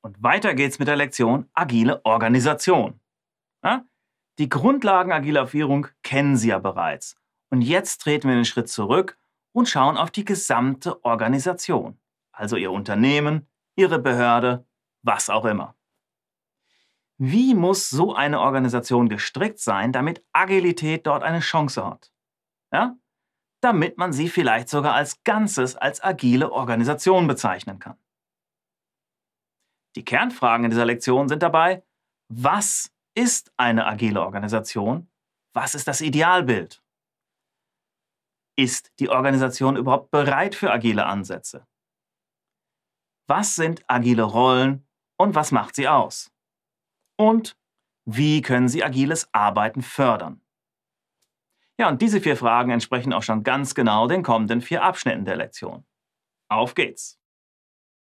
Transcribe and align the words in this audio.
Und 0.00 0.22
weiter 0.22 0.54
geht's 0.54 0.78
mit 0.78 0.88
der 0.88 0.96
Lektion 0.96 1.48
Agile 1.54 2.04
Organisation. 2.04 3.00
Ja? 3.64 3.84
Die 4.38 4.48
Grundlagen 4.48 5.12
agiler 5.12 5.46
Führung 5.46 5.88
kennen 6.02 6.36
Sie 6.36 6.48
ja 6.48 6.58
bereits. 6.58 7.16
Und 7.50 7.62
jetzt 7.62 8.02
treten 8.02 8.28
wir 8.28 8.34
einen 8.34 8.44
Schritt 8.44 8.68
zurück 8.68 9.18
und 9.52 9.68
schauen 9.68 9.96
auf 9.96 10.10
die 10.10 10.24
gesamte 10.24 11.04
Organisation. 11.04 11.98
Also 12.30 12.56
Ihr 12.56 12.70
Unternehmen, 12.70 13.48
Ihre 13.74 13.98
Behörde, 13.98 14.64
was 15.02 15.30
auch 15.30 15.44
immer. 15.44 15.74
Wie 17.16 17.54
muss 17.54 17.90
so 17.90 18.14
eine 18.14 18.38
Organisation 18.38 19.08
gestrickt 19.08 19.58
sein, 19.58 19.92
damit 19.92 20.24
Agilität 20.32 21.04
dort 21.06 21.24
eine 21.24 21.40
Chance 21.40 21.84
hat? 21.84 22.12
Ja? 22.72 22.96
Damit 23.60 23.98
man 23.98 24.12
sie 24.12 24.28
vielleicht 24.28 24.68
sogar 24.68 24.94
als 24.94 25.24
Ganzes 25.24 25.74
als 25.74 26.02
agile 26.02 26.52
Organisation 26.52 27.26
bezeichnen 27.26 27.80
kann. 27.80 27.96
Die 29.98 30.04
Kernfragen 30.04 30.62
in 30.62 30.70
dieser 30.70 30.84
Lektion 30.84 31.28
sind 31.28 31.42
dabei, 31.42 31.82
was 32.28 32.94
ist 33.16 33.52
eine 33.56 33.84
agile 33.84 34.20
Organisation? 34.22 35.10
Was 35.52 35.74
ist 35.74 35.88
das 35.88 36.00
Idealbild? 36.02 36.84
Ist 38.56 38.92
die 39.00 39.08
Organisation 39.08 39.76
überhaupt 39.76 40.12
bereit 40.12 40.54
für 40.54 40.70
agile 40.70 41.04
Ansätze? 41.04 41.66
Was 43.26 43.56
sind 43.56 43.82
agile 43.88 44.22
Rollen 44.22 44.86
und 45.16 45.34
was 45.34 45.50
macht 45.50 45.74
sie 45.74 45.88
aus? 45.88 46.30
Und 47.18 47.58
wie 48.04 48.40
können 48.40 48.68
Sie 48.68 48.84
agiles 48.84 49.28
Arbeiten 49.34 49.82
fördern? 49.82 50.40
Ja, 51.76 51.88
und 51.88 52.00
diese 52.02 52.20
vier 52.20 52.36
Fragen 52.36 52.70
entsprechen 52.70 53.12
auch 53.12 53.24
schon 53.24 53.42
ganz 53.42 53.74
genau 53.74 54.06
den 54.06 54.22
kommenden 54.22 54.60
vier 54.60 54.84
Abschnitten 54.84 55.24
der 55.24 55.34
Lektion. 55.34 55.84
Auf 56.48 56.76
geht's! 56.76 57.18